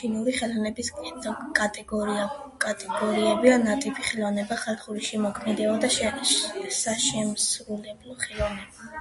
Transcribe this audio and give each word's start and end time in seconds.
ჩინური 0.00 0.34
ხელოვნების 0.34 0.90
კატეგორიებია 1.60 3.58
ნატიფი 3.66 4.08
ხელოვნება, 4.12 4.62
ხალხური 4.64 5.06
შემოქმედება 5.12 5.76
და 5.88 5.94
საშემსრულებლო 6.82 8.22
ხელოვნება. 8.28 8.94